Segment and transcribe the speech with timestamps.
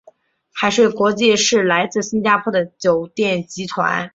[0.51, 4.09] 海悦国际是来自新加坡的酒店集团。